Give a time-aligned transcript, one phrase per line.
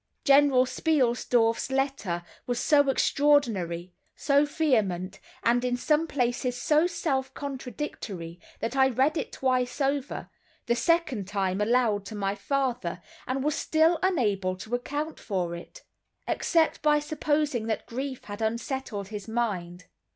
[0.25, 8.39] General Spielsdorf's letter was so extraordinary, so vehement, and in some places so self contradictory,
[8.61, 14.55] that I read it twice over—the second time aloud to my father—and was still unable
[14.55, 15.83] to account for it,
[16.27, 19.85] except by supposing that grief had unsettled his mind.